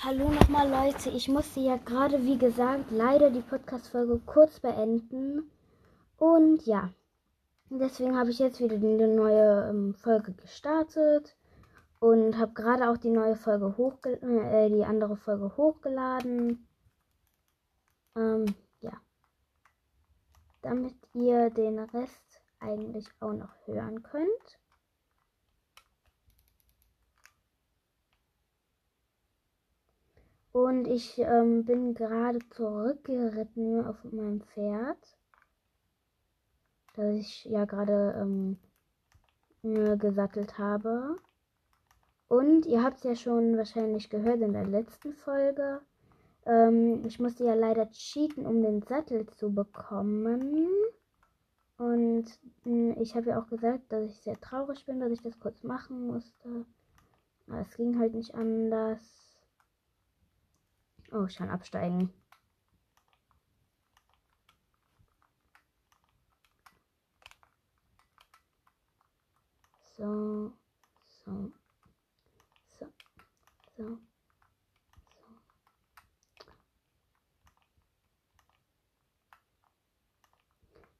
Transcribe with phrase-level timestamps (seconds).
[0.00, 5.50] Hallo nochmal Leute, ich musste ja gerade, wie gesagt, leider die Podcast-Folge kurz beenden.
[6.16, 6.90] Und ja,
[7.68, 11.36] deswegen habe ich jetzt wieder eine neue ähm, Folge gestartet
[11.98, 16.68] und habe gerade auch die neue Folge hochge äh, die andere Folge hochgeladen.
[18.14, 18.44] Ähm,
[18.80, 18.92] ja.
[20.62, 24.60] Damit ihr den Rest eigentlich auch noch hören könnt.
[30.58, 34.98] Und ich ähm, bin gerade zurückgeritten auf meinem Pferd.
[36.96, 38.58] Das ich ja gerade ähm,
[39.62, 41.14] gesattelt habe.
[42.26, 45.80] Und ihr habt es ja schon wahrscheinlich gehört in der letzten Folge.
[46.44, 50.66] Ähm, ich musste ja leider cheaten, um den Sattel zu bekommen.
[51.76, 52.26] Und
[52.64, 55.62] hm, ich habe ja auch gesagt, dass ich sehr traurig bin, dass ich das kurz
[55.62, 56.66] machen musste.
[57.46, 59.27] Aber es ging halt nicht anders.
[61.10, 62.12] Oh, ich kann absteigen.
[69.96, 70.52] So,
[71.24, 71.50] so,
[72.78, 72.86] so,
[73.76, 73.98] so.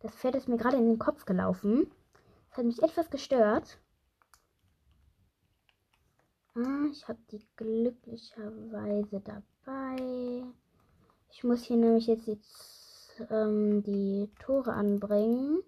[0.00, 1.90] Das Pferd ist mir gerade in den Kopf gelaufen.
[2.48, 3.78] Das hat mich etwas gestört.
[6.58, 10.42] Ah, ich habe die glücklicherweise dabei.
[11.30, 12.38] Ich muss hier nämlich jetzt die,
[13.30, 15.62] ähm, die Tore anbringen.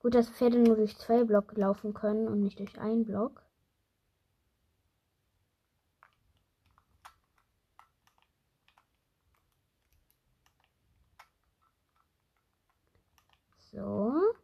[0.00, 3.42] Gut, dass Pferde nur durch zwei Block laufen können und nicht durch einen Block.
[13.70, 14.34] So.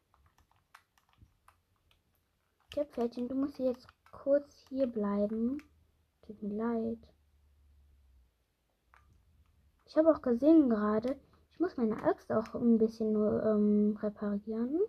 [2.69, 5.62] Ja, Pferdchen, du musst jetzt kurz hier bleiben.
[6.22, 6.98] Tut mir leid.
[9.86, 11.18] Ich habe auch gesehen gerade,
[11.50, 14.80] ich muss meine Axt auch ein bisschen nur ähm, reparieren.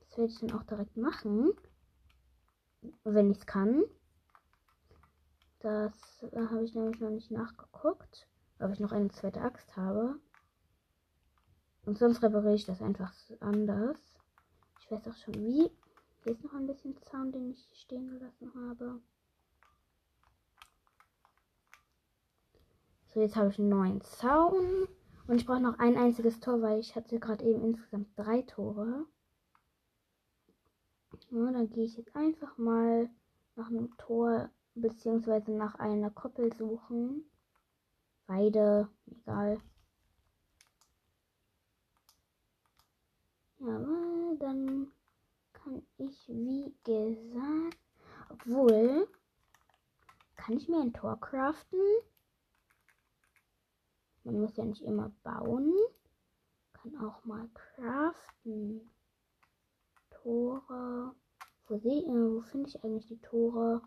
[0.00, 1.52] Das werde ich dann auch direkt machen.
[3.04, 3.84] Wenn ich es kann.
[5.60, 8.26] Das äh, habe ich nämlich noch nicht nachgeguckt.
[8.58, 10.16] Ob ich noch eine zweite Axt habe.
[11.84, 14.11] Und sonst repariere ich das einfach anders
[14.90, 15.70] weiß auch schon wie.
[16.22, 19.00] Hier ist noch ein bisschen Zaun, den ich stehen gelassen habe.
[23.08, 24.88] So, jetzt habe ich einen neuen Zaun.
[25.26, 29.06] Und ich brauche noch ein einziges Tor, weil ich hatte gerade eben insgesamt drei Tore.
[31.30, 33.08] Ja, dann gehe ich jetzt einfach mal
[33.56, 37.24] nach einem Tor beziehungsweise nach einer Koppel suchen.
[38.26, 39.60] Beide, egal.
[43.58, 44.92] Ja, dann
[45.52, 47.78] kann ich, wie gesagt,
[48.30, 49.08] obwohl,
[50.36, 51.80] kann ich mir ein Tor craften?
[54.24, 55.72] Man muss ja nicht immer bauen.
[56.72, 58.90] Kann auch mal craften.
[60.10, 61.14] Tore.
[61.68, 63.82] Wo, äh, wo finde ich eigentlich die Tore?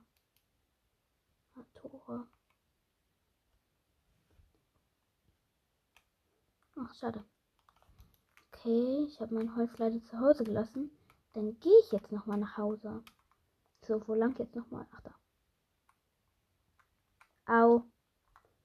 [1.55, 2.28] Ah, Tore.
[6.78, 7.23] Ach, schade.
[8.65, 10.89] Okay, ich habe mein Holz leider zu Hause gelassen.
[11.33, 13.03] Dann gehe ich jetzt nochmal nach Hause.
[13.81, 14.87] So, wo lang jetzt nochmal?
[14.91, 15.13] Ach da.
[17.45, 17.83] Au.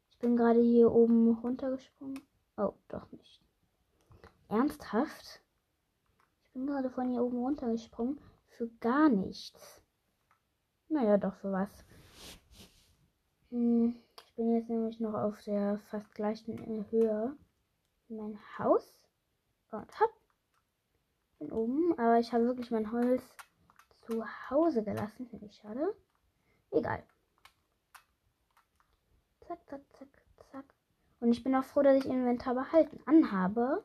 [0.09, 2.19] Ich bin gerade hier oben runtergesprungen.
[2.57, 3.43] Oh, doch nicht.
[4.49, 5.43] Ernsthaft?
[6.45, 8.19] Ich bin gerade von hier oben runtergesprungen.
[8.49, 9.83] Für gar nichts.
[10.89, 11.85] Naja, doch für was.
[13.51, 13.97] Hm,
[14.27, 17.37] ich bin jetzt nämlich noch auf der fast gleichen Höhe
[18.09, 19.00] mein Haus
[19.73, 20.11] und hab
[21.41, 23.23] bin oben, aber ich habe wirklich mein Holz
[24.07, 25.27] zu Hause gelassen.
[25.29, 25.95] Finde ich schade.
[26.71, 27.03] Egal.
[29.41, 30.09] Zack, zack, zack,
[30.53, 30.65] zack.
[31.21, 33.85] Und ich bin auch froh, dass ich Inventar behalten anhabe.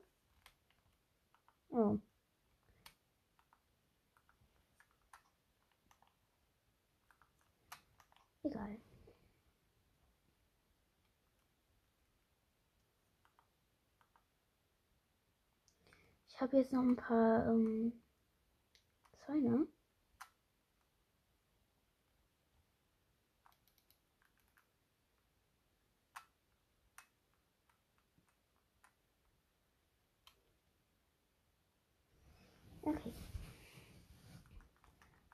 [1.69, 1.97] Oh.
[8.43, 8.77] Egal.
[16.27, 17.91] Ich habe jetzt noch ein paar ähm,
[19.25, 19.65] Zäune.
[32.83, 33.11] Okay.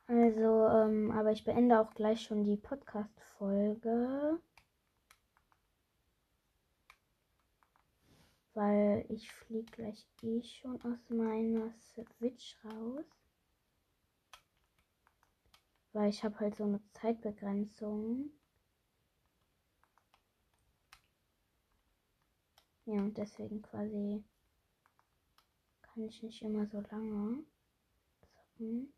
[0.07, 4.39] Also, ähm, aber ich beende auch gleich schon die Podcast-Folge.
[8.61, 13.05] Weil ich fliege gleich eh schon aus meiner Switch raus.
[15.93, 18.29] Weil ich habe halt so eine Zeitbegrenzung.
[22.85, 24.23] Ja, und deswegen quasi
[25.81, 27.43] kann ich nicht immer so lange
[28.19, 28.93] zocken.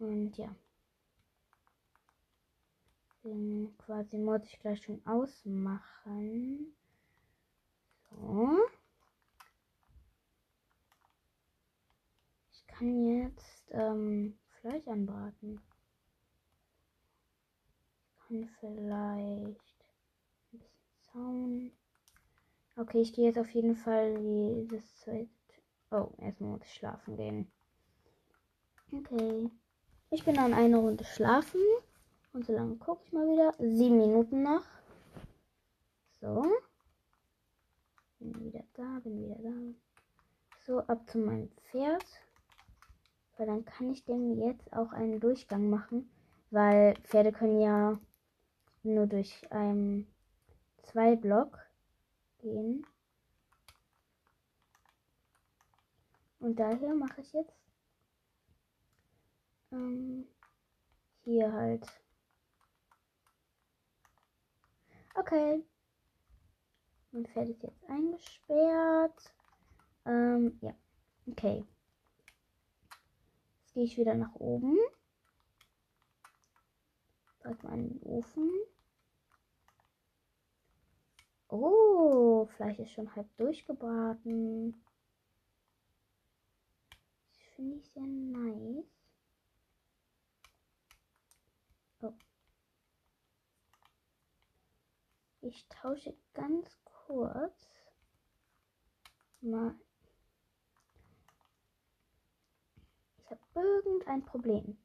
[0.00, 0.52] Und ja.
[3.22, 6.75] Den quasi muss ich gleich schon ausmachen.
[12.52, 15.60] Ich kann jetzt ähm, Fleisch anbraten.
[18.08, 19.84] Ich kann vielleicht
[20.52, 21.72] ein bisschen Zaun.
[22.76, 24.14] Okay, ich gehe jetzt auf jeden Fall
[24.68, 25.28] dieses zweite.
[25.90, 27.50] Oh, erstmal muss ich schlafen gehen.
[28.92, 29.50] Okay.
[30.10, 31.60] Ich bin an einer Runde schlafen.
[32.32, 33.54] Und so lange gucke ich mal wieder.
[33.58, 34.64] Sieben Minuten noch.
[36.20, 36.44] So.
[38.18, 39.74] Bin wieder da, bin wieder da.
[40.64, 42.04] So, ab zu meinem Pferd.
[43.36, 46.10] Weil dann kann ich dem jetzt auch einen Durchgang machen.
[46.50, 47.98] Weil Pferde können ja
[48.82, 50.06] nur durch einen
[50.82, 51.58] zwei Block
[52.38, 52.86] gehen.
[56.38, 57.56] Und daher mache ich jetzt
[59.72, 60.26] ähm,
[61.24, 61.86] hier halt.
[65.14, 65.64] Okay.
[67.16, 69.34] Mein Pferd ist jetzt eingesperrt.
[70.04, 70.74] Ähm, ja.
[71.26, 71.64] Okay.
[73.56, 74.76] Jetzt gehe ich wieder nach oben.
[77.42, 78.50] Direkt mal in den Ofen.
[81.48, 84.74] Oh, Fleisch ist schon halb durchgebraten.
[87.30, 88.84] Das finde ich sehr nice.
[92.02, 92.12] Oh.
[95.40, 96.95] Ich tausche ganz kurz
[99.40, 99.74] mal.
[103.18, 104.78] Ich habe irgendein Problem.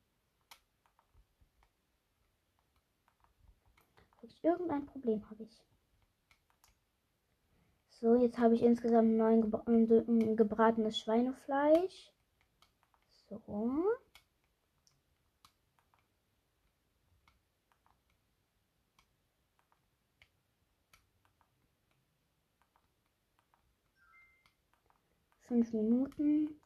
[4.44, 5.64] Irgendein Problem habe ich.
[7.90, 12.12] So, jetzt habe ich insgesamt neun gebra äh, gebratenes Schweinefleisch.
[13.30, 13.84] So.
[25.52, 26.62] Fünf Minuten.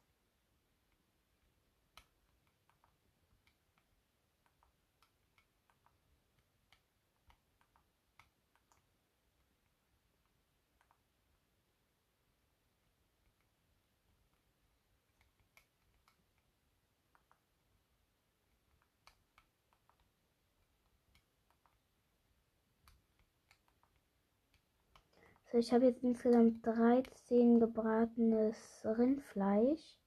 [25.56, 29.98] So, ich habe jetzt insgesamt 13 gebratenes Rindfleisch.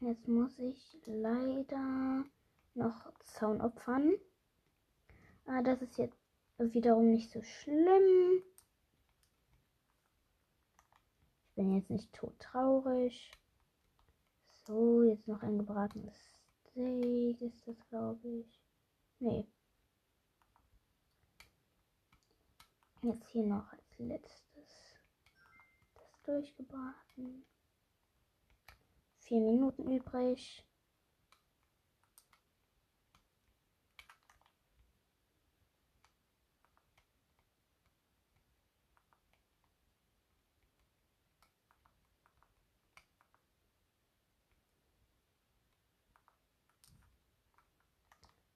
[0.00, 2.24] Jetzt muss ich leider
[2.72, 4.14] noch Zaun opfern.
[5.44, 6.16] Aber das ist jetzt
[6.56, 8.42] wiederum nicht so schlimm.
[11.44, 13.30] Ich bin jetzt nicht tot traurig.
[14.64, 16.16] So, jetzt noch ein gebratenes
[16.70, 18.58] Steak ist das, glaube ich.
[19.18, 19.46] Nee.
[23.02, 24.98] Jetzt hier noch als letztes
[25.94, 27.46] das durchgebraten.
[29.20, 30.66] Vier Minuten übrig.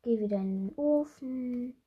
[0.02, 1.83] Gehe wieder in den Ofen.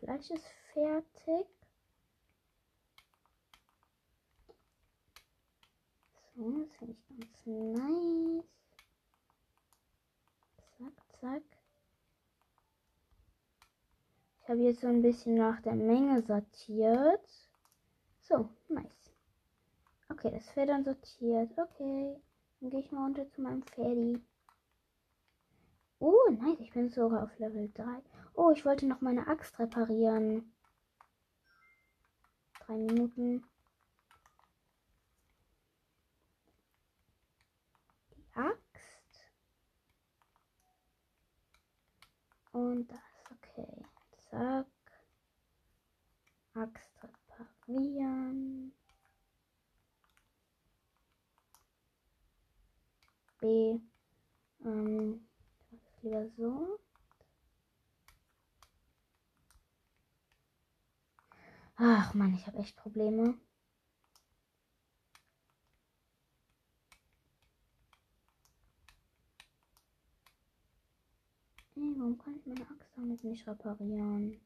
[0.00, 1.46] Fleisch ist fertig.
[6.34, 8.44] So, das finde ich ganz nice.
[10.78, 11.42] Zack, zack.
[14.42, 17.28] Ich habe jetzt so ein bisschen nach der Menge sortiert.
[18.22, 19.12] So, nice.
[20.08, 21.50] Okay, das Pferd dann sortiert.
[21.58, 22.16] Okay,
[22.60, 24.18] dann gehe ich mal runter zu meinem Pferdi.
[26.00, 26.58] Oh, nice.
[26.60, 28.02] Ich bin sogar auf Level 3.
[28.34, 30.50] Oh, ich wollte noch meine Axt reparieren.
[32.64, 33.44] Drei Minuten.
[38.16, 39.26] Die Axt.
[42.52, 42.98] Und das.
[43.32, 43.84] Okay.
[44.30, 44.66] Zack.
[46.54, 48.72] Axt reparieren.
[53.40, 53.80] B.
[54.64, 55.29] Ähm,
[56.02, 56.78] lieber so.
[61.76, 63.34] Ach man, ich habe echt Probleme.
[71.76, 74.40] Ey, warum kann ich meine Axt damit nicht reparieren?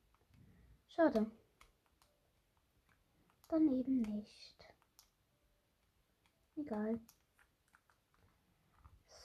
[0.89, 1.27] Schade.
[3.49, 4.65] Dann eben nicht.
[6.57, 7.01] Egal.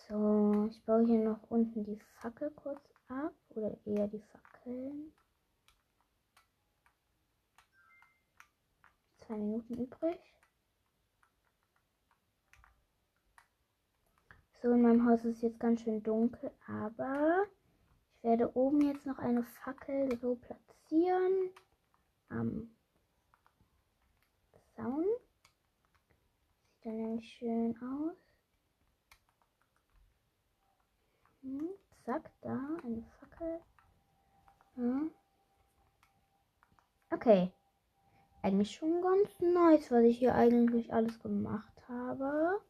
[0.10, 3.32] So, ich baue hier noch unten die Fackel kurz ab.
[3.50, 5.14] Oder eher die Fackeln.
[9.20, 10.20] Zwei Minuten übrig.
[14.64, 17.46] So, in meinem Haus ist es jetzt ganz schön dunkel, aber
[18.18, 21.52] ich werde oben jetzt noch eine Fackel so platzieren.
[22.30, 22.76] Am
[24.76, 25.06] Zaun.
[26.74, 28.29] Sieht dann nämlich schön aus.
[32.10, 33.60] Zack, da eine Fackel.
[34.74, 35.12] Hm.
[37.12, 37.52] Okay.
[38.42, 42.62] Eigentlich schon ganz nice, was ich hier eigentlich alles gemacht habe.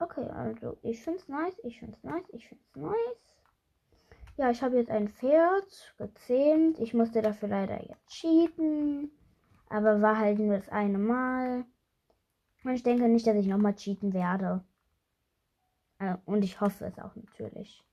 [0.00, 3.36] Okay, also ich finde es nice, ich finde es nice, ich finde es nice.
[4.38, 6.80] Ja, ich habe jetzt ein Pferd gezähmt.
[6.80, 9.12] Ich musste dafür leider jetzt cheaten.
[9.68, 11.64] Aber war halt nur das eine Mal.
[12.66, 14.60] Und ich denke nicht, dass ich nochmal cheaten werde.
[16.00, 17.84] Äh, und ich hoffe es auch natürlich.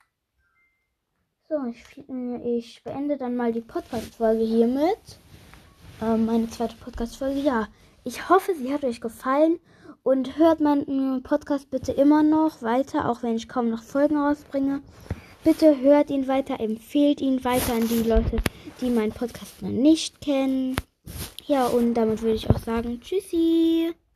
[1.48, 2.03] So, ich,
[2.44, 5.20] ich beende dann mal die Podcast-Folge hiermit.
[6.01, 7.42] Ähm, meine zweite Podcast-Folge.
[7.42, 7.68] Ja,
[8.03, 9.60] ich hoffe, sie hat euch gefallen.
[10.01, 14.82] Und hört meinen Podcast bitte immer noch weiter, auch wenn ich kaum noch Folgen rausbringe.
[15.44, 18.38] Bitte hört ihn weiter, empfehlt ihn weiter an die Leute,
[18.82, 20.75] die meinen Podcast noch nicht kennen.
[21.46, 23.94] Ja, und damit würde ich auch sagen, tschüssi.